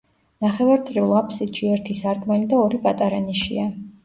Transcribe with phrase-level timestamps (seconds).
[0.43, 3.69] ნახევარწრიულ აფსიდში ერთი სარკმელი და ორი პატარა ნიშია.